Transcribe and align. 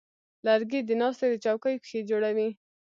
لرګی 0.45 0.79
د 0.85 0.91
ناستې 1.01 1.25
د 1.31 1.35
چوکۍ 1.45 1.75
پښې 1.83 1.99
جوړوي. 2.09 2.49